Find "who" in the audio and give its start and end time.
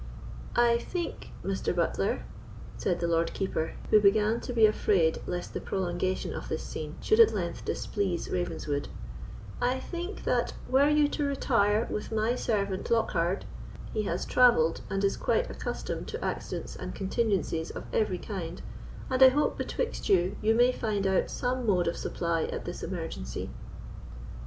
3.91-4.01